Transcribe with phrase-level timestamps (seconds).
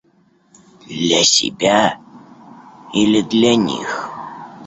[0.87, 1.99] Для себя—
[2.93, 4.09] или для них?